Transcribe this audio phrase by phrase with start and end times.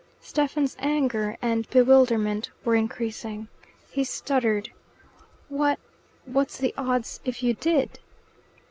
[0.19, 3.49] Stephen's anger and bewilderment were increasing.
[3.91, 4.71] He stuttered.
[5.47, 5.77] "What
[6.25, 7.99] what's the odds if you did?"